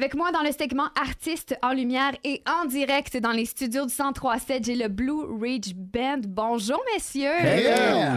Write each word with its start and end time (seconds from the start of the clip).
Avec 0.00 0.14
moi 0.14 0.32
dans 0.32 0.40
le 0.40 0.50
segment 0.50 0.88
artistes 0.98 1.54
en 1.62 1.74
lumière 1.74 2.12
et 2.24 2.42
en 2.48 2.64
direct 2.64 3.18
dans 3.18 3.32
les 3.32 3.44
studios 3.44 3.84
du 3.84 3.92
1037, 3.92 4.64
j'ai 4.64 4.74
le 4.74 4.88
Blue 4.88 5.26
Ridge 5.38 5.74
Band. 5.74 6.22
Bonjour 6.26 6.80
messieurs. 6.94 7.28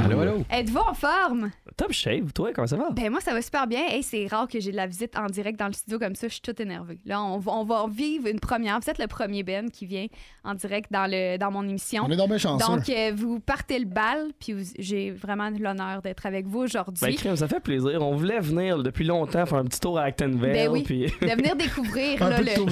Allô, 0.06 0.22
allô. 0.22 0.46
Êtes-vous 0.50 0.80
en 0.80 0.94
forme? 0.94 1.52
Top 1.78 1.92
shape, 1.92 2.34
toi, 2.34 2.52
comment 2.54 2.68
ça 2.68 2.76
va? 2.78 2.90
Ben 2.92 3.10
moi 3.10 3.20
ça 3.22 3.34
va 3.34 3.42
super 3.42 3.66
bien. 3.68 3.82
Hey, 3.88 4.04
c'est 4.04 4.28
rare 4.28 4.48
que 4.48 4.60
j'ai 4.60 4.72
de 4.72 4.76
la 4.76 4.88
visite 4.88 5.18
en 5.18 5.26
direct 5.28 5.58
dans 5.60 5.68
le 5.68 5.74
studio 5.74 5.98
comme 6.00 6.16
ça, 6.16 6.28
je 6.28 6.34
suis 6.34 6.42
toute 6.42 6.60
énervée. 6.60 7.00
Là, 7.06 7.22
on 7.24 7.38
va, 7.40 7.52
on 7.54 7.64
va 7.64 7.86
vivre 7.90 8.28
une 8.28 8.40
première. 8.40 8.80
Vous 8.80 8.90
êtes 8.90 9.00
le 9.00 9.08
premier 9.08 9.44
band 9.44 9.68
qui 9.72 9.86
vient 9.86 10.06
en 10.44 10.54
direct 10.54 10.92
dans 10.92 11.10
le 11.10 11.38
dans 11.38 11.52
mon 11.52 11.64
émission. 11.68 12.04
On 12.08 12.12
est 12.12 12.16
dans 12.16 12.28
mes 12.28 12.38
chanceux. 12.40 12.66
Donc 12.66 12.90
euh, 12.90 13.12
vous 13.16 13.40
partez 13.40 13.80
le 13.80 13.86
bal, 13.86 14.32
puis 14.40 14.54
vous- 14.54 14.74
j'ai 14.78 15.12
vraiment 15.12 15.50
l'honneur 15.50 16.02
d'être 16.02 16.26
avec 16.26 16.46
vous 16.46 16.60
aujourd'hui. 16.60 17.06
Ben, 17.06 17.16
crème, 17.16 17.36
ça 17.36 17.48
fait 17.48 17.60
plaisir. 17.60 18.02
On 18.02 18.16
voulait 18.16 18.40
venir 18.40 18.82
depuis 18.84 19.06
longtemps 19.06 19.46
faire 19.46 19.58
un 19.60 19.66
petit 19.66 19.80
tour 19.80 19.98
à 19.98 20.04
Actonville. 20.04 20.40
Ben 20.54 20.70
oui. 20.70 20.84
puis- 20.84 21.06
de 21.06 21.36
venir 21.36 21.56
découvrir 21.56 22.22
Un 22.22 22.30
là, 22.30 22.38
peu 22.38 22.44
de 22.44 22.50
le, 22.50 22.66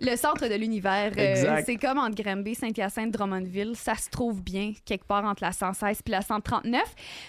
le 0.10 0.16
centre 0.16 0.46
de 0.48 0.54
l'univers. 0.54 1.12
Euh, 1.16 1.30
Exact. 1.30 1.64
c'est 1.66 1.76
comme 1.76 1.98
entre 1.98 2.22
Granby, 2.22 2.54
Saint-Hyacinthe, 2.54 3.10
Drummondville. 3.12 3.72
Ça 3.74 3.94
se 3.94 4.08
trouve 4.10 4.42
bien 4.42 4.72
quelque 4.84 5.04
part 5.06 5.24
entre 5.24 5.42
la 5.42 5.52
116 5.52 6.02
puis 6.02 6.12
la 6.12 6.20
139. 6.22 6.82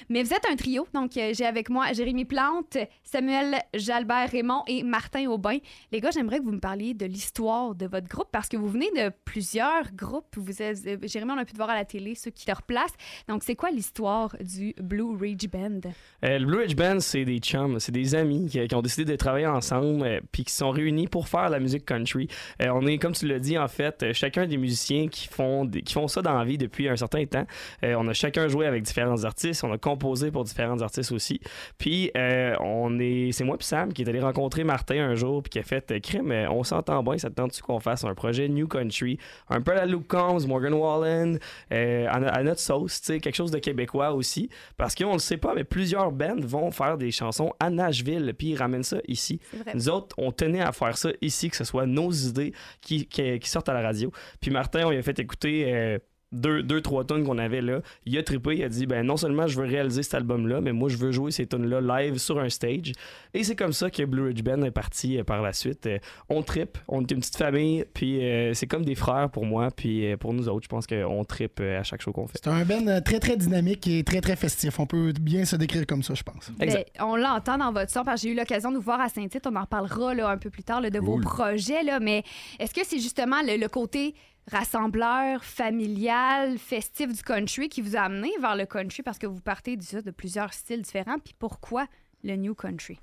Mais 0.09 0.23
vous 0.23 0.33
êtes 0.33 0.45
un 0.51 0.55
trio. 0.55 0.85
Donc, 0.93 0.98
euh, 1.17 1.33
j'ai 1.33 1.45
avec 1.45 1.69
moi 1.69 1.91
Jérémy 1.93 2.25
Plante, 2.25 2.77
Samuel 3.03 3.61
Jalbert 3.73 4.29
Raymond 4.29 4.63
et 4.67 4.83
Martin 4.83 5.27
Aubin. 5.27 5.57
Les 5.91 6.01
gars, 6.01 6.11
j'aimerais 6.11 6.39
que 6.39 6.43
vous 6.43 6.51
me 6.51 6.59
parliez 6.59 6.93
de 6.93 7.05
l'histoire 7.05 7.75
de 7.75 7.85
votre 7.85 8.07
groupe 8.07 8.29
parce 8.31 8.47
que 8.47 8.57
vous 8.57 8.67
venez 8.67 8.89
de 8.91 9.11
plusieurs 9.25 9.91
groupes. 9.93 10.35
Vous 10.35 10.61
euh, 10.61 10.97
Jérémy, 11.03 11.31
on 11.31 11.37
a 11.37 11.45
pu 11.45 11.53
te 11.53 11.57
voir 11.57 11.69
à 11.69 11.75
la 11.75 11.85
télé, 11.85 12.15
ceux 12.15 12.31
qui 12.31 12.45
te 12.45 12.51
replacent. 12.51 12.95
Donc, 13.27 13.43
c'est 13.43 13.55
quoi 13.55 13.71
l'histoire 13.71 14.35
du 14.39 14.73
Blue 14.81 15.15
Ridge 15.15 15.47
Band? 15.47 15.81
Euh, 16.23 16.39
le 16.39 16.45
Blue 16.45 16.57
Ridge 16.59 16.75
Band, 16.75 16.99
c'est 16.99 17.25
des 17.25 17.39
chums, 17.39 17.79
c'est 17.79 17.91
des 17.91 18.15
amis 18.15 18.47
qui, 18.47 18.75
ont 18.75 18.81
décidé 18.81 19.05
de 19.05 19.15
travailler 19.15 19.47
ensemble 19.47 20.03
euh, 20.03 20.19
puis 20.31 20.43
qui 20.43 20.53
sont 20.53 20.71
réunis 20.71 21.07
pour 21.07 21.27
faire 21.27 21.49
la 21.49 21.59
musique 21.59 21.85
country. 21.85 22.27
On 22.59 22.85
est, 22.85 22.97
comme 22.97 23.13
tu 23.13 23.27
l'as 23.27 23.39
dit, 23.39 23.57
en 23.57 23.67
fait, 23.67 24.13
chacun 24.13 24.45
des 24.45 24.57
musiciens 24.57 25.07
qui 25.07 25.27
font, 25.27 25.67
qui 25.67 25.93
font 25.93 26.07
ça 26.07 26.21
dans 26.21 26.37
la 26.37 26.43
vie 26.43 26.57
depuis 26.57 26.89
un 26.89 26.95
certain 26.95 27.25
temps. 27.25 27.45
On 27.83 28.07
a 28.07 28.13
chacun 28.13 28.47
joué 28.47 28.65
avec 28.65 28.83
différents 28.83 29.23
artistes, 29.23 29.63
on 29.63 29.71
a 29.71 29.77
composé 29.77 30.31
pour 30.31 30.43
différents 30.43 30.81
artistes 30.81 30.88
aussi. 31.11 31.39
Puis, 31.77 32.11
euh, 32.17 32.55
on 32.59 32.99
est, 32.99 33.31
c'est 33.31 33.43
moi 33.43 33.57
puis 33.57 33.67
Sam 33.67 33.93
qui 33.93 34.01
est 34.01 34.09
allé 34.09 34.19
rencontrer 34.19 34.63
Martin 34.63 34.97
un 35.09 35.15
jour 35.15 35.43
puis 35.43 35.49
qui 35.51 35.59
a 35.59 35.63
fait 35.63 35.91
euh, 35.91 35.99
crime, 35.99 36.31
euh, 36.31 36.49
on 36.49 36.63
s'entend 36.63 37.03
bien, 37.03 37.17
ça 37.17 37.29
te 37.29 37.35
tente-tu 37.35 37.61
qu'on 37.61 37.79
fasse 37.79 38.03
un 38.03 38.13
projet 38.15 38.47
New 38.49 38.67
Country, 38.67 39.17
un 39.49 39.61
peu 39.61 39.71
à 39.71 39.75
la 39.75 39.85
Luke 39.85 40.07
Combs, 40.07 40.45
Morgan 40.47 40.73
Wallen, 40.73 41.39
euh, 41.71 42.07
à, 42.09 42.19
no- 42.19 42.27
à 42.31 42.43
notre 42.43 42.59
sauce, 42.59 42.99
tu 43.01 43.07
sais, 43.07 43.19
quelque 43.19 43.35
chose 43.35 43.51
de 43.51 43.59
québécois 43.59 44.11
aussi. 44.13 44.49
Parce 44.77 44.95
qu'on 44.95 45.13
le 45.13 45.19
sait 45.19 45.37
pas, 45.37 45.53
mais 45.53 45.63
plusieurs 45.63 46.11
bands 46.11 46.35
vont 46.39 46.71
faire 46.71 46.97
des 46.97 47.11
chansons 47.11 47.53
à 47.59 47.69
Nashville, 47.69 48.33
puis 48.37 48.49
ils 48.49 48.55
ramènent 48.57 48.83
ça 48.83 48.97
ici. 49.07 49.39
Nous 49.75 49.89
autres, 49.89 50.15
on 50.17 50.31
tenait 50.31 50.61
à 50.61 50.71
faire 50.71 50.97
ça 50.97 51.09
ici, 51.21 51.49
que 51.49 51.55
ce 51.55 51.63
soit 51.63 51.85
nos 51.85 52.11
idées 52.11 52.53
qui, 52.81 53.05
qui, 53.07 53.39
qui 53.39 53.49
sortent 53.49 53.69
à 53.69 53.73
la 53.73 53.81
radio. 53.81 54.11
Puis 54.41 54.51
Martin, 54.51 54.85
on 54.85 54.89
lui 54.91 54.97
a 54.97 55.01
fait 55.01 55.19
écouter 55.19 55.65
euh, 55.73 55.99
deux, 56.31 56.63
deux, 56.63 56.81
trois 56.81 57.03
tonnes 57.05 57.23
qu'on 57.23 57.37
avait 57.37 57.61
là. 57.61 57.81
Il 58.05 58.17
a 58.17 58.23
trippé, 58.23 58.57
il 58.57 58.63
a 58.63 58.69
dit 58.69 58.85
ben 58.85 59.05
non 59.05 59.17
seulement 59.17 59.47
je 59.47 59.59
veux 59.59 59.65
réaliser 59.65 60.03
cet 60.03 60.13
album-là, 60.15 60.61
mais 60.61 60.71
moi 60.71 60.89
je 60.89 60.97
veux 60.97 61.11
jouer 61.11 61.31
ces 61.31 61.47
tonnes-là 61.47 61.81
live 61.81 62.17
sur 62.17 62.39
un 62.39 62.49
stage. 62.49 62.91
Et 63.33 63.43
c'est 63.43 63.55
comme 63.55 63.73
ça 63.73 63.89
que 63.89 64.03
Blue 64.03 64.27
Ridge 64.27 64.43
Band 64.43 64.61
est 64.63 64.71
parti 64.71 65.17
euh, 65.17 65.23
par 65.23 65.41
la 65.41 65.53
suite. 65.53 65.87
Euh, 65.87 65.97
on 66.29 66.43
trippe, 66.43 66.77
on 66.87 67.01
est 67.01 67.11
une 67.11 67.19
petite 67.19 67.37
famille, 67.37 67.85
puis 67.93 68.23
euh, 68.23 68.53
c'est 68.53 68.67
comme 68.67 68.85
des 68.85 68.95
frères 68.95 69.29
pour 69.29 69.45
moi, 69.45 69.69
puis 69.75 70.05
euh, 70.05 70.17
pour 70.17 70.33
nous 70.33 70.49
autres, 70.49 70.63
je 70.63 70.69
pense 70.69 70.85
qu'on 70.87 71.23
trippe 71.23 71.59
euh, 71.59 71.79
à 71.79 71.83
chaque 71.83 72.01
show 72.01 72.11
qu'on 72.11 72.27
fait. 72.27 72.39
C'est 72.43 72.49
un 72.49 72.65
band 72.65 73.01
très, 73.01 73.19
très 73.19 73.37
dynamique 73.37 73.87
et 73.87 74.03
très, 74.03 74.21
très 74.21 74.35
festif. 74.35 74.79
On 74.79 74.85
peut 74.85 75.11
bien 75.19 75.45
se 75.45 75.55
décrire 75.55 75.85
comme 75.85 76.03
ça, 76.03 76.13
je 76.13 76.23
pense. 76.23 76.51
Exact. 76.59 76.89
Ben, 76.97 77.05
on 77.05 77.15
l'entend 77.15 77.57
dans 77.57 77.71
votre 77.71 77.91
son 77.91 78.03
parce 78.03 78.21
que 78.21 78.27
j'ai 78.27 78.33
eu 78.33 78.37
l'occasion 78.37 78.71
de 78.71 78.77
vous 78.77 78.83
voir 78.83 79.01
à 79.01 79.09
Saint-Tite. 79.09 79.47
On 79.47 79.55
en 79.55 79.61
reparlera 79.61 80.13
là, 80.13 80.29
un 80.29 80.37
peu 80.37 80.49
plus 80.49 80.63
tard 80.63 80.81
là, 80.81 80.89
de 80.89 80.99
vos 80.99 81.19
projets. 81.19 81.83
Là, 81.83 81.99
mais 81.99 82.23
est-ce 82.59 82.73
que 82.73 82.81
c'est 82.85 82.99
justement 82.99 83.37
le, 83.45 83.57
le 83.57 83.67
côté 83.67 84.13
rassembleur, 84.51 85.43
familial, 85.43 86.57
festif 86.57 87.13
du 87.13 87.21
country 87.23 87.69
qui 87.69 87.81
vous 87.81 87.95
a 87.95 88.01
amené 88.01 88.29
vers 88.41 88.55
le 88.55 88.65
country 88.65 89.03
parce 89.03 89.17
que 89.19 89.27
vous 89.27 89.41
partez 89.41 89.75
déjà 89.77 90.01
de 90.01 90.11
plusieurs 90.11 90.53
styles 90.53 90.81
différents? 90.81 91.19
Puis 91.19 91.33
pourquoi 91.37 91.85
le 92.23 92.35
new 92.35 92.55
country? 92.55 92.99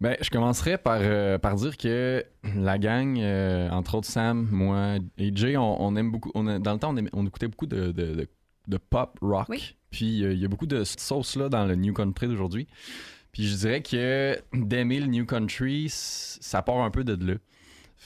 Ben, 0.00 0.16
je 0.20 0.28
commencerai 0.30 0.76
par, 0.76 0.98
euh, 1.00 1.38
par 1.38 1.54
dire 1.56 1.76
que 1.76 2.24
la 2.56 2.78
gang, 2.78 3.18
euh, 3.18 3.70
entre 3.70 3.96
autres 3.96 4.08
Sam, 4.08 4.48
moi 4.50 4.96
et 5.18 5.30
Jay, 5.34 5.56
on, 5.56 5.82
on 5.82 5.96
aime 5.96 6.10
beaucoup. 6.10 6.30
On 6.34 6.46
a- 6.46 6.58
dans 6.58 6.72
le 6.74 6.78
temps, 6.78 6.90
on, 6.92 6.96
aimait- 6.96 7.10
on 7.12 7.26
écoutait 7.26 7.48
beaucoup 7.48 7.66
de, 7.66 7.86
de- 7.92 8.14
de- 8.14 8.28
de 8.66 8.76
pop 8.78 9.18
rock. 9.20 9.46
Oui. 9.48 9.76
Puis 9.90 10.24
euh, 10.24 10.32
il 10.32 10.38
y 10.40 10.44
a 10.44 10.48
beaucoup 10.48 10.66
de 10.66 10.82
sauce 10.84 11.36
là 11.36 11.48
dans 11.48 11.64
le 11.66 11.74
New 11.76 11.92
Country 11.92 12.26
d'aujourd'hui. 12.28 12.66
Puis 13.32 13.46
je 13.46 13.56
dirais 13.56 13.82
que 13.82 14.38
d'aimer 14.52 15.00
le 15.00 15.06
New 15.06 15.26
Country, 15.26 15.86
ça 15.90 16.62
part 16.62 16.78
un 16.78 16.90
peu 16.90 17.04
de 17.04 17.14
là. 17.32 17.34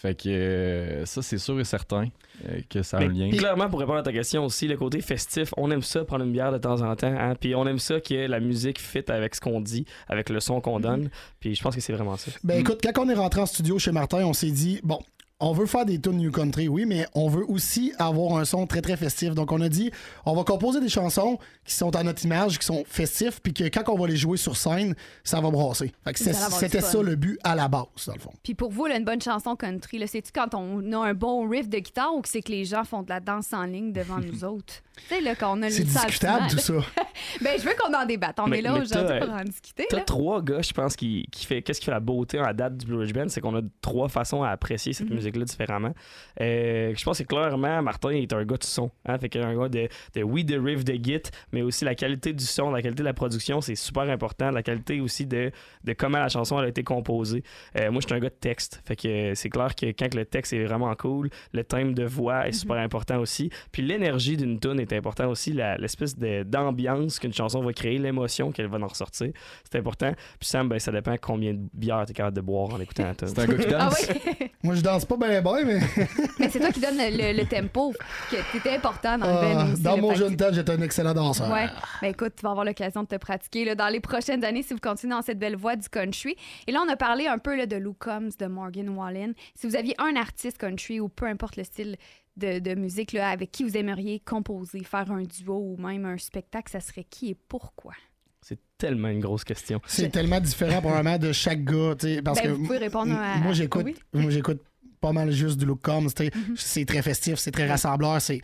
Fait 0.00 0.14
que 0.14 0.28
euh, 0.28 1.04
ça, 1.06 1.22
c'est 1.22 1.38
sûr 1.38 1.58
et 1.58 1.64
certain 1.64 2.06
euh, 2.48 2.60
que 2.70 2.82
ça 2.82 2.98
a 2.98 3.00
un 3.02 3.08
Mais 3.08 3.30
lien. 3.30 3.36
Clairement, 3.36 3.68
pour 3.68 3.80
répondre 3.80 3.98
à 3.98 4.02
ta 4.04 4.12
question 4.12 4.44
aussi, 4.44 4.68
le 4.68 4.76
côté 4.76 5.00
festif, 5.00 5.52
on 5.56 5.70
aime 5.72 5.82
ça, 5.82 6.04
prendre 6.04 6.24
une 6.24 6.30
bière 6.30 6.52
de 6.52 6.58
temps 6.58 6.80
en 6.82 6.94
temps. 6.94 7.08
hein, 7.08 7.34
Puis 7.34 7.54
on 7.56 7.66
aime 7.66 7.80
ça 7.80 8.00
que 8.00 8.14
la 8.14 8.38
musique 8.38 8.80
fit 8.80 9.02
avec 9.08 9.34
ce 9.34 9.40
qu'on 9.40 9.60
dit, 9.60 9.86
avec 10.08 10.30
le 10.30 10.38
son 10.38 10.60
qu'on 10.60 10.78
donne. 10.78 11.10
Puis 11.40 11.56
je 11.56 11.62
pense 11.62 11.74
que 11.74 11.80
c'est 11.80 11.92
vraiment 11.92 12.16
ça. 12.16 12.30
Ben 12.44 12.60
écoute, 12.60 12.78
quand 12.82 13.04
on 13.04 13.08
est 13.08 13.14
rentré 13.14 13.40
en 13.40 13.46
studio 13.46 13.78
chez 13.80 13.90
Martin, 13.90 14.18
on 14.24 14.32
s'est 14.32 14.52
dit, 14.52 14.80
bon, 14.84 15.00
on 15.40 15.52
veut 15.52 15.66
faire 15.66 15.84
des 15.84 16.00
tunes 16.00 16.18
New 16.18 16.32
Country, 16.32 16.66
oui, 16.66 16.84
mais 16.84 17.06
on 17.14 17.28
veut 17.28 17.44
aussi 17.48 17.92
avoir 17.98 18.38
un 18.38 18.44
son 18.44 18.66
très, 18.66 18.82
très 18.82 18.96
festif. 18.96 19.34
Donc, 19.34 19.52
on 19.52 19.60
a 19.60 19.68
dit, 19.68 19.90
on 20.26 20.34
va 20.34 20.42
composer 20.42 20.80
des 20.80 20.88
chansons 20.88 21.38
qui 21.64 21.74
sont 21.74 21.94
à 21.94 22.02
notre 22.02 22.24
image, 22.24 22.58
qui 22.58 22.66
sont 22.66 22.84
festifs, 22.86 23.40
puis 23.40 23.54
que 23.54 23.64
quand 23.64 23.88
on 23.88 23.96
va 23.96 24.08
les 24.08 24.16
jouer 24.16 24.36
sur 24.36 24.56
scène, 24.56 24.94
ça 25.22 25.40
va 25.40 25.50
brasser. 25.50 25.92
C'était 26.14 26.80
ça 26.80 27.02
le 27.02 27.14
but 27.14 27.38
à 27.44 27.54
la 27.54 27.68
base, 27.68 27.84
dans 28.06 28.14
le 28.14 28.20
fond. 28.20 28.32
Puis 28.42 28.54
pour 28.54 28.70
vous, 28.70 28.86
là, 28.86 28.96
une 28.96 29.04
bonne 29.04 29.22
chanson 29.22 29.54
country, 29.54 30.02
c'est-tu 30.08 30.32
quand 30.32 30.54
on 30.54 30.92
a 30.92 31.08
un 31.08 31.14
bon 31.14 31.48
riff 31.48 31.68
de 31.68 31.78
guitare 31.78 32.14
ou 32.14 32.20
que 32.20 32.28
c'est 32.28 32.42
que 32.42 32.50
les 32.50 32.64
gens 32.64 32.84
font 32.84 33.02
de 33.02 33.08
la 33.08 33.20
danse 33.20 33.52
en 33.52 33.64
ligne 33.64 33.92
devant 33.92 34.18
nous 34.20 34.44
autres? 34.44 34.82
Tu 35.08 35.14
sais, 35.14 35.20
là, 35.20 35.34
quand 35.34 35.56
on 35.58 35.62
a 35.62 35.66
le 35.66 35.72
C'est 35.72 35.84
discutable, 35.84 36.46
tout 36.50 36.58
ça. 36.58 36.72
ben, 37.40 37.58
je 37.58 37.64
veux 37.64 37.74
qu'on 37.78 37.92
en 37.94 38.04
débatte. 38.06 38.38
On 38.40 38.46
Mais- 38.46 38.58
est 38.58 38.62
là 38.62 38.74
aujourd'hui 38.74 39.18
pour 39.20 39.30
en 39.34 39.44
discuter. 39.44 39.86
T'as 39.88 39.96
là. 39.98 40.02
trois 40.04 40.42
gars, 40.42 40.62
je 40.62 40.72
pense, 40.72 40.96
qui, 40.96 41.26
qui 41.30 41.46
fait. 41.46 41.62
Qu'est-ce 41.62 41.80
qui 41.80 41.86
fait 41.86 41.92
la 41.92 42.00
beauté 42.00 42.38
à 42.38 42.52
date 42.52 42.76
du 42.78 42.86
Blue 42.86 42.96
Ridge 42.98 43.12
Band, 43.12 43.28
c'est 43.28 43.40
qu'on 43.40 43.56
a 43.56 43.60
trois 43.80 44.08
façons 44.08 44.42
à 44.42 44.50
apprécier 44.50 44.92
cette 44.92 45.08
Mhm. 45.08 45.16
musique-là 45.16 45.44
différemment. 45.44 45.94
Euh, 46.40 46.92
je 46.96 47.04
pense 47.04 47.18
que 47.18 47.24
clairement, 47.24 47.82
Martin 47.82 48.10
est 48.10 48.32
un 48.32 48.44
gars 48.44 48.56
de 48.56 48.64
son. 48.64 48.90
Hein, 49.06 49.18
fait 49.18 49.28
qu'il 49.28 49.40
est 49.40 49.44
un 49.44 49.56
gars 49.58 49.68
de, 49.68 49.88
de 50.14 50.22
oui, 50.22 50.44
de 50.44 50.58
riff, 50.58 50.84
de 50.84 50.94
git, 50.94 51.22
mais 51.52 51.62
aussi 51.62 51.84
la 51.84 51.94
qualité 51.94 52.32
du 52.32 52.44
son, 52.44 52.70
la 52.70 52.82
qualité 52.82 53.02
de 53.02 53.08
la 53.08 53.14
production, 53.14 53.60
c'est 53.60 53.74
super 53.74 54.02
important. 54.04 54.50
La 54.50 54.62
qualité 54.62 55.00
aussi 55.00 55.26
de, 55.26 55.50
de 55.84 55.92
comment 55.92 56.18
la 56.18 56.28
chanson 56.28 56.58
elle 56.58 56.66
a 56.66 56.68
été 56.68 56.82
composée. 56.84 57.42
Euh, 57.78 57.90
moi, 57.90 58.00
je 58.00 58.06
suis 58.06 58.14
un 58.14 58.20
gars 58.20 58.28
de 58.30 58.34
texte. 58.34 58.82
Fait 58.86 58.96
que 58.96 59.08
euh, 59.08 59.34
c'est 59.34 59.50
clair 59.50 59.74
que 59.74 59.86
quand 59.86 60.14
le 60.14 60.24
texte 60.24 60.52
est 60.52 60.64
vraiment 60.64 60.94
cool, 60.94 61.30
le 61.52 61.64
thème 61.64 61.94
de 61.94 62.04
voix 62.04 62.46
est 62.48 62.52
super 62.52 62.76
important 62.76 63.18
aussi. 63.18 63.50
Puis 63.72 63.82
l'énergie 63.82 64.36
d'une 64.36 64.58
tune 64.60 64.80
est 64.80 64.87
important 64.96 65.28
aussi, 65.28 65.52
l'espèce 65.52 66.16
de- 66.16 66.42
d'ambiance 66.42 67.18
qu'une 67.18 67.32
chanson 67.32 67.62
va 67.62 67.72
créer, 67.72 67.98
l'émotion 67.98 68.50
qu'elle 68.52 68.68
va 68.68 68.78
en 68.78 68.86
ressortir. 68.86 69.30
C'est 69.70 69.78
important. 69.78 70.12
Puis 70.38 70.48
Sam, 70.48 70.68
ben, 70.68 70.78
ça 70.78 70.92
dépend 70.92 71.14
combien 71.20 71.54
de 71.54 71.60
bières 71.72 72.04
tu 72.06 72.12
es 72.12 72.14
capable 72.14 72.36
de 72.36 72.40
boire 72.40 72.74
en 72.74 72.80
écoutant 72.80 73.04
la 73.04 73.14
tune. 73.14 73.28
C'est 73.28 73.38
un 73.40 73.46
gars 73.46 73.56
qui 73.64 73.74
Ah 73.74 73.78
danse. 73.84 74.06
oui? 74.40 74.50
Moi, 74.62 74.74
je 74.74 74.80
danse 74.80 75.04
pas 75.04 75.16
bien, 75.16 75.40
bien, 75.40 75.64
mais 75.64 75.80
Mais 76.38 76.48
c'est 76.48 76.58
toi 76.60 76.70
qui 76.70 76.80
donne 76.80 76.96
le, 76.98 77.36
le 77.40 77.46
tempo, 77.48 77.92
que 78.30 78.36
t'étais 78.52 78.76
important 78.76 79.18
dans 79.18 79.26
le 79.26 79.32
euh, 79.32 79.54
band 79.54 79.72
aussi. 79.72 79.82
dans 79.82 79.96
mon 79.98 80.14
jeune 80.14 80.36
temps, 80.36 80.48
j'étais 80.52 80.72
un 80.72 80.80
excellent 80.82 81.14
danseur. 81.14 81.50
Ouais. 81.50 81.66
Ben 82.02 82.08
écoute, 82.08 82.34
tu 82.36 82.42
vas 82.42 82.50
avoir 82.50 82.64
l'occasion 82.64 83.02
de 83.02 83.08
te 83.08 83.16
pratiquer 83.16 83.64
là, 83.64 83.74
dans 83.74 83.88
les 83.88 84.00
prochaines 84.00 84.44
années 84.44 84.62
si 84.62 84.74
vous 84.74 84.80
continuez 84.80 85.14
dans 85.14 85.22
cette 85.22 85.38
belle 85.38 85.56
voie 85.56 85.76
du 85.76 85.88
country. 85.88 86.36
Et 86.66 86.72
là, 86.72 86.80
on 86.86 86.90
a 86.90 86.96
parlé 86.96 87.26
un 87.26 87.38
peu 87.38 87.56
là, 87.56 87.66
de 87.66 87.76
Lou 87.76 87.94
Combs, 87.98 88.30
de 88.38 88.46
Morgan 88.46 88.88
Wallen. 88.90 89.34
Si 89.54 89.66
vous 89.66 89.76
aviez 89.76 89.94
un 89.98 90.16
artiste 90.16 90.58
country 90.58 91.00
ou 91.00 91.08
peu 91.08 91.26
importe 91.26 91.56
le 91.56 91.64
style 91.64 91.96
de, 92.38 92.58
de 92.58 92.74
musique 92.74 93.12
là, 93.12 93.30
avec 93.30 93.50
qui 93.50 93.64
vous 93.64 93.76
aimeriez 93.76 94.20
composer, 94.20 94.82
faire 94.84 95.10
un 95.10 95.22
duo 95.22 95.56
ou 95.56 95.76
même 95.80 96.04
un 96.04 96.16
spectacle, 96.18 96.70
ça 96.70 96.80
serait 96.80 97.04
qui 97.04 97.30
et 97.30 97.36
pourquoi? 97.48 97.92
C'est 98.40 98.58
tellement 98.78 99.08
une 99.08 99.20
grosse 99.20 99.44
question. 99.44 99.80
C'est 99.86 100.10
tellement 100.10 100.40
différent, 100.40 100.80
probablement, 100.80 101.18
de 101.18 101.32
chaque 101.32 101.64
gars. 101.64 101.94
Parce 102.24 102.38
Ben, 102.40 102.44
que 102.44 102.48
vous 102.52 102.64
pouvez 102.64 102.78
répondre 102.78 103.12
à- 103.14 103.36
Moi, 103.38 103.52
j'écoute 103.52 103.84
oui. 103.84 103.94
moi, 104.14 104.30
j'écoute 104.30 104.62
pas 105.00 105.12
mal 105.12 105.30
juste 105.32 105.58
du 105.58 105.66
look 105.66 105.80
sais. 106.16 106.30
Mhm. 106.34 106.54
C'est 106.56 106.84
très 106.84 107.02
festif, 107.02 107.34
c'est 107.36 107.50
très 107.50 107.66
rassembleur. 107.68 108.20
C'est 108.22 108.40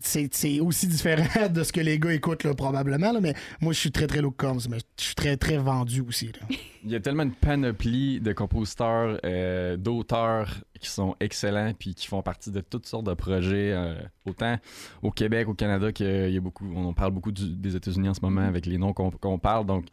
c'est 0.00 0.60
aussi 0.60 0.86
différent 0.86 1.48
de 1.48 1.62
ce 1.62 1.72
que 1.72 1.80
les 1.80 1.98
gars 1.98 2.12
écoutent, 2.12 2.44
là, 2.44 2.54
probablement. 2.54 3.12
là, 3.12 3.20
mais 3.20 3.34
moi, 3.60 3.72
je 3.72 3.78
suis 3.78 3.90
très, 3.90 4.06
très 4.06 4.20
Luke 4.22 4.36
Combs, 4.36 4.60
mais 4.70 4.78
je 4.98 5.04
suis 5.04 5.14
très, 5.14 5.36
très 5.36 5.56
vendu 5.58 6.00
aussi. 6.02 6.26
là. 6.26 6.56
Il 6.84 6.90
y 6.90 6.94
a 6.94 7.00
tellement 7.00 7.26
de 7.26 7.32
panoplie 7.40 8.20
de 8.20 8.32
compositeurs, 8.32 9.18
euh, 9.24 9.76
d'auteurs 9.76 10.54
qui 10.80 10.88
sont 10.88 11.16
excellents 11.20 11.72
puis 11.76 11.94
qui 11.94 12.06
font 12.06 12.22
partie 12.22 12.50
de 12.52 12.60
toutes 12.60 12.86
sortes 12.86 13.06
de 13.06 13.14
projets, 13.14 13.72
euh, 13.72 13.94
autant 14.24 14.56
au 15.02 15.10
Québec, 15.10 15.48
au 15.48 15.54
Canada, 15.54 15.90
qu'il 15.92 16.30
y 16.30 16.36
a 16.36 16.40
beaucoup, 16.40 16.66
on 16.74 16.92
parle 16.94 17.10
beaucoup 17.12 17.32
du- 17.32 17.56
des 17.56 17.74
États-Unis 17.74 18.08
en 18.08 18.14
ce 18.14 18.20
moment 18.22 18.42
avec 18.42 18.64
les 18.66 18.78
noms 18.78 18.92
qu'on 18.92 19.10
qu'on 19.10 19.38
parle. 19.38 19.66
Donc, 19.66 19.86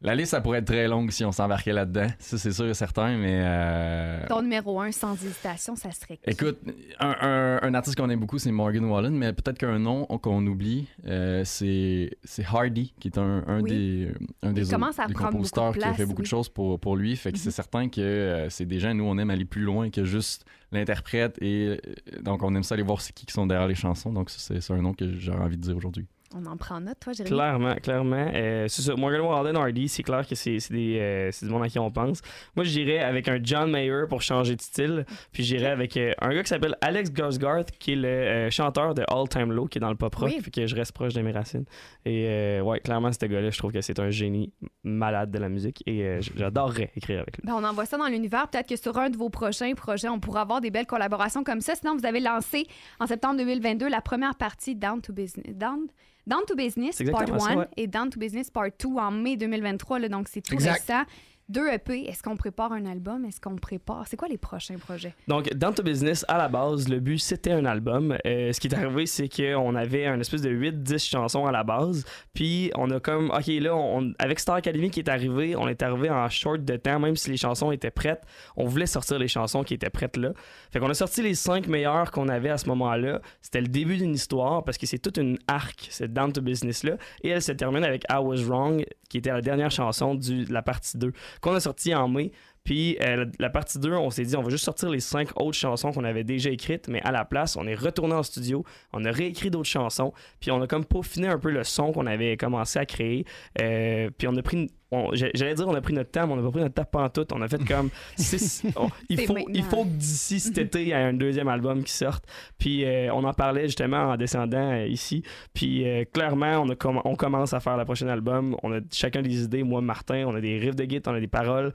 la 0.00 0.14
liste, 0.14 0.30
ça 0.30 0.40
pourrait 0.40 0.58
être 0.58 0.66
très 0.66 0.86
longue 0.86 1.10
si 1.10 1.24
on 1.24 1.32
s'embarquait 1.32 1.72
là-dedans. 1.72 2.06
Ça, 2.18 2.38
c'est 2.38 2.52
sûr 2.52 2.66
et 2.66 2.74
certain, 2.74 3.16
mais. 3.16 3.40
euh, 3.42 4.26
Ton 4.28 4.42
numéro 4.42 4.80
un, 4.80 4.92
sans 4.92 5.14
hésitation, 5.14 5.74
ça 5.76 5.90
serait 5.90 6.16
qui? 6.18 6.30
Écoute, 6.30 6.58
un, 7.00 7.16
un- 7.20 7.58
un 7.62 7.74
artiste 7.74 7.96
qu'on 7.96 8.08
aime 8.08 8.20
beaucoup, 8.20 8.38
c'est 8.38 8.52
Morgan 8.52 8.84
Wallen, 8.84 9.14
mais 9.16 9.32
peut-être 9.32 9.58
qu'un 9.58 9.78
nom 9.78 10.06
qu'on 10.06 10.46
oublie, 10.46 10.86
euh, 11.06 11.42
c'est 11.44 12.10
Hardy, 12.46 12.94
qui 13.00 13.08
est 13.08 13.18
un, 13.18 13.42
un 13.46 13.60
Oui. 13.60 13.70
des, 13.70 14.12
un 14.42 14.52
des, 14.52 14.62
à 14.74 14.76
des 15.06 15.12
beaucoup 15.14 15.24
de 15.24 15.30
compositeurs 15.30 15.72
qui 15.72 15.78
a 15.78 15.82
place, 15.82 15.96
fait 15.96 16.06
beaucoup 16.06 16.22
de 16.22 16.26
oui. 16.26 16.30
choses 16.30 16.48
pour, 16.48 16.78
pour 16.78 16.96
lui. 16.96 17.16
Fait 17.16 17.32
que 17.32 17.38
c'est 17.38 17.46
Mhm. 17.48 17.52
certain 17.52 17.88
que 17.88 18.00
euh, 18.00 18.50
c'est 18.50 18.66
des 18.66 18.78
gens, 18.78 18.94
nous, 18.94 19.04
on 19.04 19.18
aime 19.18 19.30
aller 19.30 19.44
plus 19.44 19.62
loin 19.62 19.90
que 19.90 20.04
juste 20.04 20.44
l'interprète. 20.70 21.36
Et 21.42 21.66
euh, 21.68 22.20
donc, 22.22 22.42
on 22.42 22.54
aime 22.54 22.62
ça 22.62 22.74
aller 22.74 22.82
voir 22.84 23.00
c'est 23.00 23.12
qui 23.12 23.26
qui 23.26 23.32
sont 23.32 23.46
derrière 23.46 23.66
les 23.68 23.74
chansons. 23.74 24.12
Donc, 24.12 24.30
c'est 24.30 24.70
un 24.70 24.82
nom 24.82 24.92
que 24.94 25.16
j'aurais 25.18 25.40
envie 25.42 25.56
de 25.56 25.62
dire 25.62 25.76
aujourd'hui. 25.76 26.06
On 26.34 26.44
en 26.44 26.56
prend 26.58 26.78
note, 26.80 27.00
toi, 27.00 27.14
Jérémy? 27.14 27.34
Clairement, 27.34 27.74
clairement. 27.76 28.30
Euh, 28.34 28.66
c'est 28.68 28.82
ça. 28.82 28.94
Morgan 28.96 29.22
Wallen 29.22 29.56
Hardy, 29.56 29.88
c'est 29.88 30.02
clair 30.02 30.26
que 30.26 30.34
c'est 30.34 30.60
c'est 30.60 30.74
des, 30.74 30.98
euh, 30.98 31.30
c'est 31.32 31.46
du 31.46 31.52
monde 31.52 31.62
à 31.62 31.68
qui 31.68 31.78
on 31.78 31.90
pense. 31.90 32.20
Moi, 32.54 32.64
j'irais 32.64 32.98
avec 32.98 33.28
un 33.28 33.38
John 33.42 33.70
Mayer 33.70 34.04
pour 34.08 34.20
changer 34.20 34.54
de 34.54 34.60
style. 34.60 35.06
Puis 35.32 35.42
j'irais 35.42 35.70
avec 35.70 35.96
euh, 35.96 36.12
un 36.20 36.34
gars 36.34 36.42
qui 36.42 36.48
s'appelle 36.48 36.76
Alex 36.82 37.12
Gosgarth, 37.12 37.70
qui 37.78 37.92
est 37.92 37.96
le 37.96 38.08
euh, 38.08 38.50
chanteur 38.50 38.94
de 38.94 39.04
All 39.08 39.28
Time 39.28 39.52
Low, 39.52 39.66
qui 39.66 39.78
est 39.78 39.80
dans 39.80 39.88
le 39.88 39.96
pop 39.96 40.14
rock. 40.14 40.28
Oui. 40.28 40.40
Fait 40.42 40.50
que 40.50 40.66
je 40.66 40.76
reste 40.76 40.92
proche 40.92 41.14
de 41.14 41.22
mes 41.22 41.32
racines. 41.32 41.64
Et 42.04 42.26
euh, 42.28 42.60
ouais, 42.60 42.80
clairement, 42.80 43.10
ce 43.10 43.24
gars-là, 43.24 43.50
je 43.50 43.58
trouve 43.58 43.72
que 43.72 43.80
c'est 43.80 43.98
un 43.98 44.10
génie 44.10 44.52
malade 44.84 45.30
de 45.30 45.38
la 45.38 45.48
musique. 45.48 45.82
Et 45.86 46.18
j'adorerais 46.36 46.90
écrire 46.94 47.20
avec 47.20 47.38
lui. 47.38 47.46
Ben, 47.46 47.54
on 47.54 47.64
envoie 47.64 47.86
ça 47.86 47.96
dans 47.96 48.06
l'univers. 48.06 48.48
Peut-être 48.48 48.68
que 48.68 48.76
sur 48.76 48.98
un 48.98 49.08
de 49.08 49.16
vos 49.16 49.30
prochains 49.30 49.72
projets, 49.74 50.08
on 50.08 50.20
pourra 50.20 50.42
avoir 50.42 50.60
des 50.60 50.70
belles 50.70 50.86
collaborations 50.86 51.42
comme 51.42 51.60
ça. 51.62 51.74
Sinon, 51.74 51.96
vous 51.96 52.04
avez 52.04 52.20
lancé 52.20 52.66
en 53.00 53.06
septembre 53.06 53.38
2022 53.38 53.88
la 53.88 54.02
première 54.02 54.34
partie 54.34 54.74
Down 54.74 55.00
to 55.00 55.12
Business. 55.12 55.56
Down, 55.56 55.86
Down 56.28 56.40
to 56.46 56.54
Business 56.54 56.96
Part 56.98 57.22
exactement 57.22 57.38
ça, 57.40 57.50
1 57.52 57.56
ouais. 57.56 57.66
et 57.76 57.86
Down 57.86 58.10
to 58.10 58.20
Business 58.20 58.50
Part 58.50 58.68
2 58.78 58.88
en 58.98 59.10
mai 59.10 59.36
2023. 59.36 59.98
là, 59.98 60.08
donc, 60.08 60.28
c'est 60.28 60.42
tout 60.42 60.54
Exact. 60.54 60.72
récent. 60.86 61.02
Deux 61.48 61.66
EP. 61.66 62.06
Est-ce 62.06 62.22
qu'on 62.22 62.36
prépare 62.36 62.72
un 62.72 62.84
album? 62.84 63.24
Est-ce 63.24 63.40
qu'on 63.40 63.56
prépare? 63.56 64.06
C'est 64.06 64.18
quoi 64.18 64.28
les 64.28 64.36
prochains 64.36 64.76
projets? 64.76 65.14
Donc, 65.28 65.48
Down 65.54 65.72
to 65.72 65.82
Business, 65.82 66.22
à 66.28 66.36
la 66.36 66.46
base, 66.46 66.90
le 66.90 67.00
but, 67.00 67.16
c'était 67.16 67.52
un 67.52 67.64
album. 67.64 68.18
Euh, 68.26 68.52
ce 68.52 68.60
qui 68.60 68.66
est 68.66 68.74
arrivé, 68.74 69.06
c'est 69.06 69.30
qu'on 69.30 69.74
avait 69.74 70.04
un 70.04 70.20
espèce 70.20 70.42
de 70.42 70.50
8-10 70.50 71.08
chansons 71.08 71.46
à 71.46 71.50
la 71.50 71.64
base. 71.64 72.04
Puis, 72.34 72.70
on 72.76 72.90
a 72.90 73.00
comme, 73.00 73.30
OK, 73.30 73.46
là, 73.46 73.74
avec 74.18 74.40
Star 74.40 74.56
Academy 74.56 74.90
qui 74.90 75.00
est 75.00 75.08
arrivé, 75.08 75.56
on 75.56 75.68
est 75.68 75.82
arrivé 75.82 76.10
en 76.10 76.28
short 76.28 76.66
de 76.66 76.76
temps, 76.76 77.00
même 77.00 77.16
si 77.16 77.30
les 77.30 77.38
chansons 77.38 77.72
étaient 77.72 77.90
prêtes. 77.90 78.24
On 78.58 78.66
voulait 78.66 78.84
sortir 78.84 79.18
les 79.18 79.28
chansons 79.28 79.62
qui 79.62 79.72
étaient 79.72 79.88
prêtes 79.88 80.18
là. 80.18 80.34
Fait 80.70 80.80
qu'on 80.80 80.90
a 80.90 80.94
sorti 80.94 81.22
les 81.22 81.34
5 81.34 81.66
meilleures 81.66 82.10
qu'on 82.10 82.28
avait 82.28 82.50
à 82.50 82.58
ce 82.58 82.68
moment-là. 82.68 83.22
C'était 83.40 83.62
le 83.62 83.68
début 83.68 83.96
d'une 83.96 84.12
histoire 84.12 84.64
parce 84.64 84.76
que 84.76 84.84
c'est 84.84 84.98
toute 84.98 85.16
une 85.16 85.38
arc, 85.46 85.88
cette 85.88 86.12
Down 86.12 86.30
to 86.30 86.42
Business-là. 86.42 86.98
Et 87.22 87.30
elle 87.30 87.40
se 87.40 87.52
termine 87.52 87.84
avec 87.84 88.04
I 88.10 88.16
Was 88.16 88.42
Wrong, 88.42 88.84
qui 89.08 89.16
était 89.16 89.32
la 89.32 89.40
dernière 89.40 89.70
chanson 89.70 90.14
de 90.14 90.52
la 90.52 90.60
partie 90.60 90.98
2, 90.98 91.10
qu'on 91.40 91.54
a 91.54 91.60
sorti 91.60 91.94
en 91.94 92.08
mai. 92.08 92.32
Puis 92.68 92.98
euh, 93.00 93.24
la, 93.38 93.48
partie 93.48 93.78
2, 93.78 93.94
on 93.94 94.10
s'est 94.10 94.24
dit, 94.24 94.36
on 94.36 94.42
va 94.42 94.50
juste 94.50 94.66
sortir 94.66 94.90
les 94.90 95.00
cinq 95.00 95.28
autres 95.40 95.56
chansons 95.56 95.90
qu'on 95.90 96.04
avait 96.04 96.22
déjà 96.22 96.50
écrites, 96.50 96.86
mais 96.88 97.00
à 97.02 97.10
la 97.12 97.24
place, 97.24 97.56
on 97.56 97.66
est 97.66 97.74
retourné 97.74 98.12
en 98.12 98.22
studio, 98.22 98.62
on 98.92 99.06
a 99.06 99.10
réécrit 99.10 99.48
d'autres 99.50 99.70
chansons, 99.70 100.12
puis 100.38 100.50
on 100.50 100.60
a 100.60 100.66
comme 100.66 100.84
peaufiné 100.84 101.28
un 101.28 101.38
peu 101.38 101.50
le 101.50 101.64
son 101.64 101.92
qu'on 101.92 102.04
avait 102.04 102.36
commencé 102.36 102.78
à 102.78 102.84
créer. 102.84 103.24
Euh, 103.62 104.10
puis 104.18 104.28
on 104.28 104.36
a 104.36 104.42
pris, 104.42 104.68
j'allais 105.14 105.54
dire, 105.54 105.66
on 105.66 105.74
a 105.74 105.80
pris 105.80 105.94
notre 105.94 106.10
temps, 106.10 106.26
mais 106.26 106.34
on 106.34 106.36
n'a 106.36 106.42
pas 106.42 106.50
pris 106.50 106.60
notre 106.60 106.74
temps 106.74 106.84
pantoute. 106.84 107.32
On 107.32 107.40
a 107.40 107.48
fait 107.48 107.64
comme, 107.66 107.88
six- 108.18 108.62
on- 108.76 108.90
il, 109.08 109.18
faut, 109.22 109.38
il 109.54 109.62
faut 109.64 109.84
que 109.84 109.88
d'ici 109.88 110.38
cet 110.38 110.58
été, 110.58 110.82
il 110.82 110.88
y 110.88 110.90
ait 110.90 110.94
un 110.94 111.14
deuxième 111.14 111.48
album 111.48 111.82
qui 111.82 111.94
sorte. 111.94 112.26
Puis 112.58 112.84
euh, 112.84 113.10
on 113.14 113.24
en 113.24 113.32
parlait 113.32 113.64
justement 113.64 114.10
en 114.10 114.16
descendant 114.18 114.76
ici. 114.84 115.22
Puis 115.54 115.86
clairement, 116.12 116.58
on, 116.60 116.68
a 116.68 116.74
comm- 116.74 117.00
on 117.06 117.16
commence 117.16 117.54
à 117.54 117.60
faire 117.60 117.78
le 117.78 117.86
prochain 117.86 118.08
album. 118.08 118.56
On 118.62 118.74
a 118.74 118.80
chacun 118.92 119.22
des 119.22 119.42
idées. 119.42 119.62
Moi, 119.62 119.80
Martin, 119.80 120.24
on 120.26 120.34
a 120.34 120.40
des 120.42 120.58
riffs 120.58 120.76
de 120.76 120.84
guitare, 120.84 121.14
on 121.14 121.16
a 121.16 121.20
des 121.20 121.28
paroles. 121.28 121.72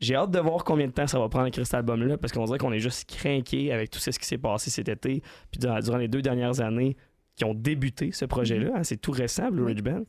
J'ai 0.00 0.14
hâte 0.14 0.30
de 0.30 0.38
voir 0.38 0.64
combien 0.64 0.86
de 0.86 0.92
temps 0.92 1.06
ça 1.06 1.18
va 1.18 1.28
prendre 1.28 1.46
écrire 1.46 1.66
cet 1.66 1.74
album-là 1.74 2.16
parce 2.16 2.32
qu'on 2.32 2.44
dirait 2.46 2.58
qu'on 2.58 2.72
est 2.72 2.80
juste 2.80 3.08
craqué 3.08 3.70
avec 3.72 3.90
tout 3.90 3.98
ce 3.98 4.10
qui 4.10 4.26
s'est 4.26 4.38
passé 4.38 4.70
cet 4.70 4.88
été. 4.88 5.22
Puis 5.50 5.58
durant, 5.60 5.78
durant 5.80 5.98
les 5.98 6.08
deux 6.08 6.22
dernières 6.22 6.60
années 6.60 6.96
qui 7.36 7.44
ont 7.44 7.54
débuté 7.54 8.10
ce 8.12 8.24
projet-là. 8.24 8.70
hein, 8.76 8.82
c'est 8.82 8.96
tout 9.00 9.12
récent, 9.12 9.50
Blue. 9.50 9.64
Ridge 9.64 9.82
Band. 9.82 10.02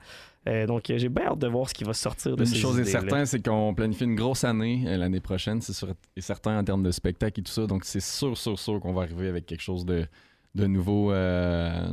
Euh, 0.50 0.66
donc 0.66 0.90
euh, 0.90 0.98
j'ai 0.98 1.08
bien 1.10 1.26
hâte 1.28 1.40
de 1.40 1.48
voir 1.48 1.70
ce 1.70 1.74
qui 1.74 1.84
va 1.84 1.94
sortir 1.94 2.36
de 2.36 2.42
Une 2.42 2.48
ces 2.48 2.56
chose 2.56 2.80
est 2.80 2.84
certaine, 2.86 3.26
c'est 3.28 3.46
qu'on 3.46 3.74
planifie 3.76 4.06
une 4.06 4.16
grosse 4.16 4.44
année 4.44 4.84
euh, 4.88 4.98
l'année 4.98 5.20
prochaine, 5.20 5.62
c'est 5.62 5.72
sûr 5.74 5.90
et 6.16 6.22
certain 6.22 6.58
en 6.58 6.64
termes 6.64 6.82
de 6.84 6.90
spectacle 6.92 7.40
et 7.42 7.44
tout 7.44 7.52
ça. 7.52 7.68
Donc 7.68 7.86
c'est 7.86 8.00
sûr, 8.02 8.36
sûr, 8.38 8.58
sûr 8.58 8.80
qu'on 8.80 8.92
va 8.94 9.04
arriver 9.04 9.28
avec 9.28 9.46
quelque 9.46 9.62
chose 9.62 9.86
de, 9.86 10.08
de 10.56 10.66
nouveau 10.66 11.12
euh, 11.12 11.92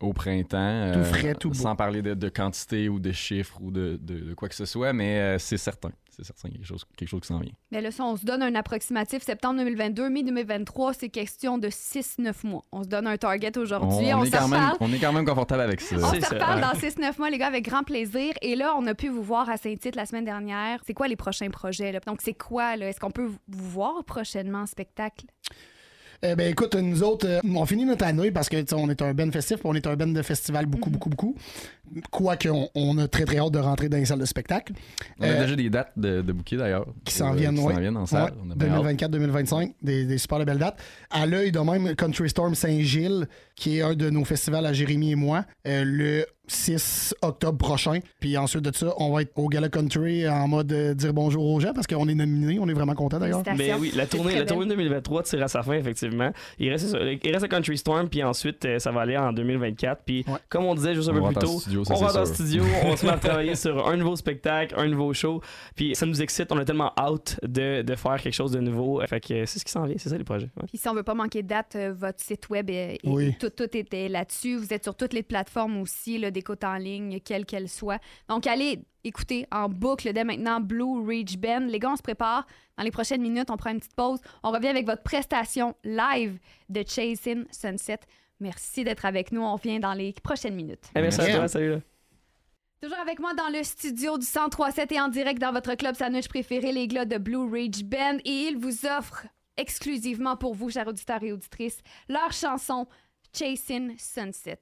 au 0.00 0.12
printemps. 0.12 0.90
Tout 0.92 1.04
frais, 1.04 1.34
tout 1.34 1.50
beau. 1.50 1.54
Sans 1.54 1.76
parler 1.76 2.02
de, 2.02 2.14
de 2.14 2.28
quantité 2.28 2.88
ou 2.88 2.98
de 2.98 3.12
chiffres 3.12 3.58
ou 3.62 3.70
de, 3.70 3.98
de- 4.02 4.20
de 4.30 4.34
quoi 4.34 4.48
que 4.48 4.54
ce 4.56 4.64
soit, 4.64 4.92
mais 4.92 5.18
euh, 5.20 5.38
c'est 5.38 5.56
certain. 5.56 5.92
C'est 6.16 6.24
certain 6.24 6.48
qu'il 6.48 6.52
y 6.52 6.54
a 6.54 6.58
quelque 6.58 6.68
chose, 6.68 6.84
quelque 6.96 7.08
chose 7.08 7.20
qui 7.20 7.28
s'en 7.28 7.38
vient. 7.38 7.52
Mais 7.70 7.80
là, 7.80 7.90
ça, 7.90 8.04
on 8.04 8.16
se 8.16 8.24
donne 8.24 8.42
un 8.42 8.54
approximatif. 8.54 9.22
Septembre 9.22 9.58
2022, 9.58 10.08
mai 10.08 10.22
2023, 10.22 10.94
c'est 10.94 11.08
question 11.08 11.58
de 11.58 11.68
6-9 11.68 12.46
mois. 12.46 12.64
On 12.72 12.82
se 12.84 12.88
donne 12.88 13.06
un 13.06 13.16
target 13.16 13.56
aujourd'hui. 13.58 14.12
on, 14.14 14.20
On, 14.20 14.24
est 14.24 14.30
quand 14.30 14.48
même, 14.48 14.72
on 14.80 14.92
est 14.92 14.98
quand 14.98 15.12
même 15.12 15.24
confortable 15.24 15.62
avec 15.62 15.80
ça. 15.80 15.96
On 15.96 16.12
se 16.12 16.34
reparle 16.34 16.60
dans 16.60 16.72
6-9 16.72 17.18
mois, 17.18 17.30
les 17.30 17.38
gars, 17.38 17.48
avec 17.48 17.64
grand 17.64 17.82
plaisir. 17.82 18.32
Et 18.42 18.54
là, 18.54 18.74
on 18.78 18.86
a 18.86 18.94
pu 18.94 19.08
vous 19.08 19.22
voir 19.22 19.48
à 19.48 19.56
Saint-Tite 19.56 19.96
la 19.96 20.06
semaine 20.06 20.24
dernière. 20.24 20.80
C'est 20.86 20.94
quoi 20.94 21.08
les 21.08 21.16
prochains 21.16 21.50
projets? 21.50 21.92
Là? 21.92 22.00
Donc, 22.06 22.20
c'est 22.22 22.34
quoi? 22.34 22.76
là? 22.76 22.88
Est-ce 22.88 23.00
qu'on 23.00 23.10
peut 23.10 23.26
vous 23.26 23.38
voir 23.48 24.04
prochainement 24.04 24.60
en 24.60 24.66
spectacle? 24.66 25.26
Eh 26.26 26.34
ben 26.36 26.50
écoute, 26.50 26.74
nous 26.74 27.02
autres, 27.02 27.26
euh, 27.28 27.40
on 27.54 27.66
finit 27.66 27.84
notre 27.84 28.06
année 28.06 28.30
parce 28.30 28.48
que 28.48 28.56
on 28.74 28.88
est 28.88 29.02
un 29.02 29.12
ben 29.12 29.30
festif, 29.30 29.58
on 29.64 29.74
est 29.74 29.86
un 29.86 29.94
ben 29.94 30.10
de 30.10 30.22
festival 30.22 30.64
beaucoup, 30.64 30.88
beaucoup, 30.88 31.10
beaucoup. 31.10 31.34
Quoique 32.10 32.48
on, 32.48 32.70
on 32.74 32.96
a 32.96 33.06
très 33.08 33.26
très 33.26 33.36
hâte 33.38 33.52
de 33.52 33.58
rentrer 33.58 33.90
dans 33.90 33.98
les 33.98 34.06
salles 34.06 34.20
de 34.20 34.24
spectacle. 34.24 34.72
On 35.20 35.24
a 35.24 35.26
Euh, 35.26 35.42
déjà 35.42 35.54
des 35.54 35.68
dates 35.68 35.92
de, 35.98 36.22
de 36.22 36.32
bouquets 36.32 36.56
d'ailleurs. 36.56 36.86
qui 37.04 37.12
s'en 37.12 37.32
euh, 37.34 37.36
viennent, 37.36 37.58
s'en 37.58 37.68
viennent 37.78 37.96
en 37.98 38.06
salle. 38.06 38.32
On 38.42 38.50
a 38.50 38.54
bien 38.54 38.72
hâte. 38.72 38.84
2024-2025, 39.02 39.74
des, 39.82 40.06
des 40.06 40.16
super 40.16 40.38
de 40.38 40.44
belles 40.44 40.56
dates. 40.58 40.78
À 41.10 41.26
l'œil 41.26 41.52
de 41.52 41.58
même, 41.60 41.94
Country 41.94 42.30
Storm 42.30 42.54
Saint-Gilles, 42.54 43.26
qui 43.54 43.78
est 43.78 43.82
un 43.82 43.94
de 43.94 44.08
nos 44.08 44.24
festivals 44.24 44.64
à 44.64 44.72
Jérémy 44.72 45.12
et 45.12 45.16
moi, 45.16 45.44
euh, 45.68 45.84
le 45.84 46.24
6 46.46 47.14
octobre 47.22 47.58
prochain. 47.58 48.00
Puis 48.20 48.36
ensuite 48.36 48.62
de 48.62 48.74
ça, 48.74 48.92
on 48.98 49.12
va 49.12 49.22
être 49.22 49.32
au 49.36 49.48
Gala 49.48 49.68
Country 49.68 50.28
en 50.28 50.46
mode 50.48 50.72
euh, 50.72 50.94
dire 50.94 51.12
bonjour 51.14 51.44
aux 51.46 51.60
gens 51.60 51.72
parce 51.72 51.86
qu'on 51.86 52.06
est 52.08 52.14
nominés. 52.14 52.58
On 52.60 52.68
est 52.68 52.72
vraiment 52.74 52.94
contents 52.94 53.18
d'ailleurs. 53.18 53.42
Mais 53.56 53.74
oui, 53.74 53.92
la 53.94 54.06
tournée, 54.06 54.34
la 54.38 54.44
tournée 54.44 54.66
belle. 54.66 54.76
2023 54.76 55.22
tire 55.24 55.42
à 55.42 55.48
sa 55.48 55.62
fin, 55.62 55.72
effectivement. 55.74 56.30
Il 56.58 56.70
reste, 56.70 56.96
il 57.24 57.32
reste 57.32 57.44
à 57.44 57.48
Country 57.48 57.78
Storm, 57.78 58.08
puis 58.08 58.22
ensuite, 58.22 58.64
euh, 58.64 58.78
ça 58.78 58.90
va 58.90 59.02
aller 59.02 59.16
en 59.16 59.32
2024. 59.32 60.02
Puis, 60.04 60.24
Ouais. 60.28 60.34
comme 60.48 60.64
on 60.64 60.74
disait 60.74 60.94
juste 60.94 61.08
un 61.08 61.16
On 61.16 61.28
peu 61.28 61.38
plus 61.38 61.46
tôt, 61.46 61.60
studio, 61.60 61.84
ça, 61.84 61.94
on 61.94 61.96
rentre 61.98 62.18
en 62.18 62.24
sûr. 62.26 62.34
studio, 62.34 62.64
on 62.84 62.96
se 62.96 63.06
met 63.06 63.12
à 63.12 63.16
travailler 63.18 63.54
sur 63.54 63.88
un 63.88 63.96
nouveau 63.96 64.16
spectacle, 64.16 64.74
un 64.78 64.86
nouveau 64.88 65.12
show. 65.14 65.40
Puis, 65.76 65.94
ça 65.94 66.06
nous 66.06 66.20
excite, 66.22 66.50
on 66.52 66.58
est 66.60 66.64
tellement 66.64 66.92
out 67.02 67.38
de, 67.42 67.82
de 67.82 67.94
faire 67.94 68.20
quelque 68.20 68.34
chose 68.34 68.52
de 68.52 68.60
nouveau. 68.60 69.00
Fait 69.06 69.20
que 69.20 69.44
c'est 69.46 69.58
ce 69.58 69.64
qui 69.64 69.72
s'en 69.72 69.84
vient, 69.84 69.96
c'est 69.98 70.08
ça 70.08 70.18
les 70.18 70.24
projets. 70.24 70.50
ouais. 70.56 70.66
Puis 70.68 70.78
si 70.78 70.88
on 70.88 70.94
veut 70.94 71.02
pas 71.02 71.14
manquer 71.14 71.42
de 71.42 71.48
date, 71.48 71.74
euh, 71.76 71.92
votre 71.96 72.20
site 72.22 72.48
web, 72.50 72.70
Oui. 73.04 73.34
tout, 73.38 73.50
tout 73.50 73.76
était 73.76 74.08
là-dessus. 74.08 74.56
Vous 74.56 74.72
êtes 74.72 74.82
sur 74.84 74.94
toutes 74.94 75.12
les 75.12 75.22
plateformes 75.22 75.78
aussi 75.80 76.18
là, 76.18 76.30
d'écoute 76.34 76.62
en 76.64 76.76
ligne, 76.76 77.20
quelles 77.20 77.46
qu'elles 77.46 77.70
soient. 77.70 77.98
Donc, 78.28 78.46
allez 78.46 78.80
écouter 79.04 79.46
en 79.50 79.68
boucle 79.68 80.12
dès 80.12 80.24
maintenant 80.24 80.60
Blue 80.60 81.06
Ridge 81.06 81.38
Band. 81.38 81.60
Les 81.68 81.78
gars, 81.78 81.92
on 81.92 81.96
se 81.96 82.02
prépare. 82.02 82.46
Dans 82.76 82.84
les 82.84 82.90
prochaines 82.90 83.22
minutes, 83.22 83.50
on 83.50 83.56
prend 83.56 83.70
une 83.70 83.78
petite 83.78 83.94
pause. 83.94 84.18
On 84.42 84.50
revient 84.50 84.68
avec 84.68 84.84
votre 84.84 85.02
prestation 85.02 85.74
live 85.84 86.38
de 86.68 86.84
Chasing 86.86 87.44
Sunset. 87.50 88.00
Merci 88.40 88.84
d'être 88.84 89.04
avec 89.06 89.32
nous. 89.32 89.42
On 89.42 89.54
revient 89.54 89.80
dans 89.80 89.94
les 89.94 90.12
prochaines 90.22 90.54
minutes. 90.54 90.90
Eh, 90.94 91.00
merci 91.00 91.20
à 91.22 91.36
toi, 91.36 91.48
salut 91.48 91.70
là. 91.70 91.80
Toujours 92.82 92.98
avec 92.98 93.18
moi 93.18 93.32
dans 93.32 93.48
le 93.48 93.62
studio 93.62 94.18
du 94.18 94.26
1037 94.26 94.92
et 94.92 95.00
en 95.00 95.08
direct 95.08 95.40
dans 95.40 95.52
votre 95.52 95.74
club 95.74 95.96
sandwich 95.96 96.28
préféré, 96.28 96.70
les 96.70 96.86
gars 96.86 97.06
de 97.06 97.16
Blue 97.16 97.50
Ridge 97.50 97.82
Band. 97.82 98.18
Et 98.26 98.48
ils 98.48 98.58
vous 98.58 98.84
offrent 98.84 99.26
exclusivement 99.56 100.36
pour 100.36 100.54
vous, 100.54 100.68
chers 100.70 100.86
auditeurs 100.86 101.22
et 101.22 101.32
auditrices, 101.32 101.80
leur 102.08 102.32
chanson 102.32 102.86
Chasing 103.32 103.94
Sunset. 103.98 104.60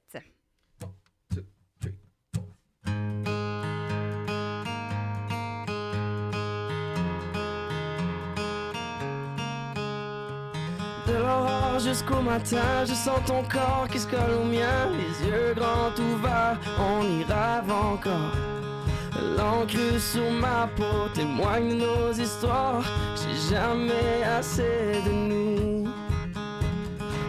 Jusqu'au 11.83 12.21
matin, 12.21 12.85
je 12.85 12.93
sens 12.93 13.19
ton 13.25 13.43
corps 13.43 13.87
qui 13.91 13.99
se 13.99 14.07
colle 14.07 14.37
au 14.41 14.45
mien, 14.45 14.89
les 14.91 15.27
yeux 15.27 15.53
grands 15.55 15.93
ouverts, 15.99 16.57
on 16.79 17.03
y 17.03 17.23
rêve 17.23 17.69
encore. 17.69 18.33
L'encre 19.37 19.99
sur 19.99 20.31
ma 20.31 20.67
peau 20.75 21.09
témoigne 21.13 21.77
nos 21.77 22.11
histoires, 22.13 22.83
j'ai 23.15 23.55
jamais 23.55 24.23
assez 24.37 25.01
de 25.05 25.11
nous. 25.11 25.87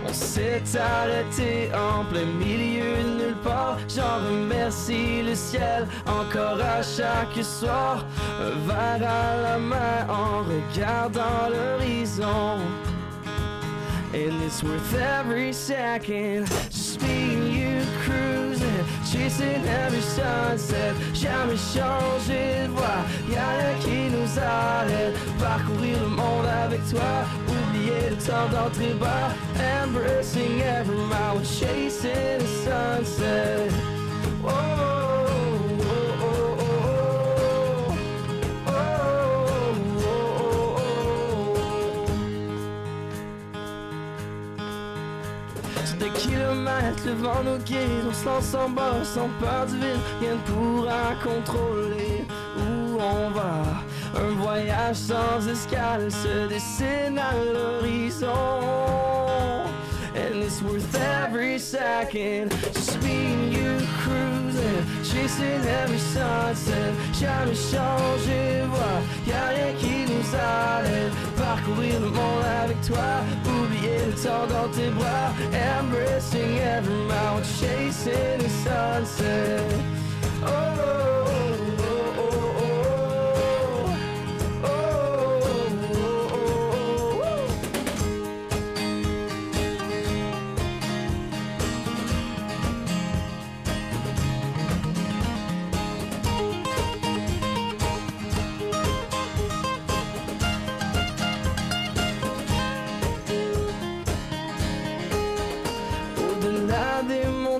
On 0.06 0.12
s'est 0.12 0.62
arrêté 0.78 1.70
en 1.74 2.04
plein 2.04 2.24
milieu 2.24 3.02
de 3.02 3.24
nulle 3.24 3.40
part. 3.42 3.78
J'en 3.88 4.16
remercie 4.26 5.22
le 5.22 5.34
ciel 5.34 5.88
encore 6.06 6.60
à 6.60 6.82
chaque 6.82 7.42
soir. 7.42 8.04
Un 8.40 8.50
verre 8.66 9.08
à 9.10 9.36
la 9.42 9.58
main 9.58 10.06
en 10.08 10.44
regardant 10.44 11.48
l'horizon. 11.50 12.60
And 14.14 14.44
it's 14.44 14.62
worth 14.62 14.94
every 14.94 15.52
second. 15.52 16.46
Just 16.70 17.02
me 17.02 17.34
and 17.34 17.52
you 17.52 17.82
cruising 18.04 18.84
Chasing 19.10 19.64
every 19.66 20.00
sunset. 20.02 20.94
Jamais 21.12 21.56
changer 21.56 22.62
de 22.62 22.68
voie 22.68 23.02
Y'a 23.28 23.48
rien 23.58 23.74
qui 23.80 24.10
nous 24.14 24.38
arrête 24.38 25.16
Parcourir 25.40 25.98
le 26.00 26.08
monde 26.10 26.46
avec 26.46 26.80
toi 26.88 27.26
Oublier 27.48 28.10
le 28.10 28.16
temps 28.16 28.70
tes 28.78 28.94
bras 28.94 29.32
Embracing 29.82 30.60
every 30.60 30.94
mile 30.94 31.44
Chasing 31.44 31.83
kilomètres, 47.14 47.20
le 47.20 47.22
vent 47.22 47.42
nous 47.44 47.58
guide, 47.64 48.06
on 48.08 48.12
se 48.12 48.24
lance 48.26 48.54
en 48.54 48.70
bas 48.70 49.04
sans 49.04 49.28
peur 49.40 49.66
du 49.66 49.74
vide, 49.74 50.00
rien 50.20 50.34
ne 50.34 50.40
pourra 50.40 51.14
contrôler 51.22 52.24
où 52.56 52.98
on 53.00 53.30
va. 53.30 53.62
Un 54.16 54.34
voyage 54.42 54.96
sans 54.96 55.46
escale 55.48 56.10
se 56.10 56.48
dessine 56.48 57.18
à 57.18 57.32
l'horizon. 57.52 58.28
It's 60.46 60.60
worth 60.60 60.94
every 60.94 61.58
second. 61.58 62.50
Just 62.74 63.02
me 63.02 63.32
and 63.32 63.50
you 63.50 63.78
cruising 64.02 64.84
Chasing 65.02 65.64
every 65.80 65.96
sunset. 65.96 66.92
Jamais 67.14 67.54
changer 67.54 68.60
de 68.60 68.66
voie 68.66 69.00
Y'a 69.26 69.48
rien 69.48 69.72
qui 69.78 70.04
nous 70.04 70.36
arrête 70.36 71.12
Parcourir 71.38 71.98
le 71.98 72.10
monde 72.10 72.44
avec 72.62 72.78
toi 72.82 73.24
Oublier 73.46 74.04
le 74.04 74.12
temps 74.12 74.46
dans 74.46 74.68
tes 74.68 74.90
bras 74.90 75.32
Embracing 75.80 76.58
every 76.58 76.92
mile 77.08 77.42
Chasing 77.58 78.38
the 78.38 78.50
sunset 78.50 80.03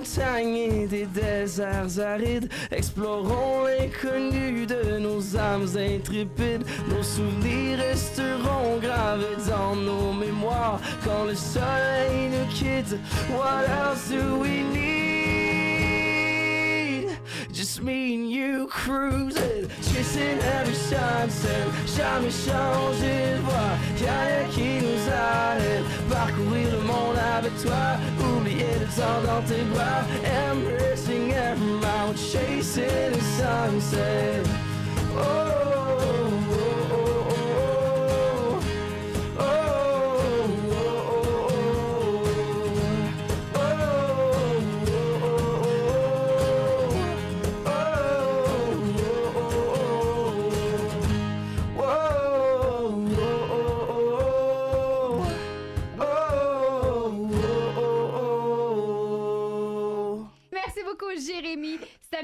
montagnes 0.05 0.55
et 0.55 0.87
des 0.87 1.05
déserts 1.05 1.99
arides, 1.99 2.49
explorons 2.71 3.65
l'inconnu 3.65 4.65
de 4.65 4.99
nos 4.99 5.35
âmes 5.37 5.67
intrépides. 5.77 6.65
Nos 6.89 7.03
souvenirs 7.03 7.79
resteront 7.79 8.79
gravés 8.81 9.37
dans 9.49 9.75
nos 9.75 10.13
mémoires 10.13 10.79
quand 11.03 11.25
le 11.25 11.35
soleil 11.35 12.29
nous 12.29 12.47
quitte. 12.53 12.97
What 13.31 13.65
else 13.67 14.09
do 14.09 14.39
we 14.39 14.63
need? 14.73 14.95
Just 17.51 17.81
me 17.81 18.15
and 18.15 18.29
you 18.29 18.67
cruising, 18.67 19.67
chasing 19.81 20.39
every 20.59 20.75
sunset. 20.75 21.67
Jamais 21.87 22.31
changer 22.31 23.35
de 23.35 23.41
voie, 23.41 23.77
y'a 24.03 24.21
rien 24.21 24.45
qui 24.51 24.69
nous 24.85 25.03
arrête. 25.09 25.85
Parcourir 26.09 26.67
le 26.71 26.81
monde 26.85 27.17
avec 27.37 27.55
toi, 27.61 27.97
oublier 28.95 29.01
le 29.01 29.01
temps 29.01 29.21
dans 29.25 29.41
tes 29.41 29.63
bras. 29.73 30.03
Embracing 30.23 31.31
every 31.31 31.79
mile, 31.81 32.13
chasing 32.15 33.11
the 33.11 33.21
sunset. 33.37 34.47
Oh, 35.17 35.19
oh, 35.19 35.97
oh, 35.97 36.31
oh, 36.31 36.44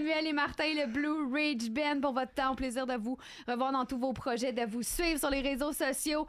Samuel 0.02 0.26
et 0.26 0.34
Martin, 0.34 0.64
le 0.74 0.88
Blue 0.88 1.32
Rage 1.32 1.70
Band, 1.70 2.02
pour 2.02 2.14
votre 2.14 2.34
temps. 2.34 2.56
Plaisir 2.56 2.88
de 2.88 2.96
vous 2.96 3.18
revoir 3.48 3.72
dans 3.72 3.86
tous 3.86 4.00
vos 4.00 4.14
projets, 4.14 4.52
de 4.52 4.64
vous 4.64 4.82
suivre 4.82 5.20
sur 5.20 5.30
les 5.30 5.42
réseaux 5.42 5.74
sociaux. 5.74 6.26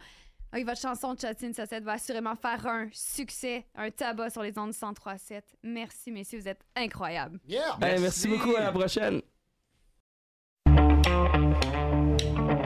Oui, 0.52 0.62
votre 0.62 0.78
chanson 0.78 1.14
de 1.14 1.20
Chatine 1.20 1.54
Sassette 1.54 1.82
va 1.82 1.92
assurément 1.92 2.36
faire 2.36 2.66
un 2.66 2.88
succès, 2.92 3.64
un 3.74 3.90
tabac 3.90 4.28
sur 4.28 4.42
les 4.42 4.58
ondes 4.58 4.72
103.7. 4.72 5.40
Merci, 5.62 6.12
messieurs, 6.12 6.40
vous 6.40 6.48
êtes 6.48 6.60
incroyables. 6.76 7.40
Yeah! 7.48 7.78
Ben, 7.80 7.98
merci 7.98 8.28
beaucoup, 8.28 8.54
à 8.54 8.64
la 8.64 8.72
prochaine. 8.72 9.22